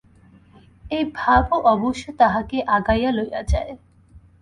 [0.91, 3.71] এই ভাবও অবশ্য তাহাকে আগাইয়া লইয়া যায়।